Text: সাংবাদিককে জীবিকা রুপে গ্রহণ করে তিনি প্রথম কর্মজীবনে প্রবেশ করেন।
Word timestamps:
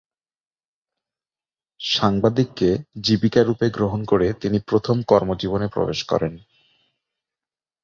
সাংবাদিককে 1.79 2.69
জীবিকা 3.01 3.41
রুপে 3.43 3.67
গ্রহণ 3.69 4.01
করে 4.05 4.27
তিনি 4.33 4.57
প্রথম 4.59 4.97
কর্মজীবনে 5.01 5.67
প্রবেশ 5.67 5.99
করেন। 6.03 6.33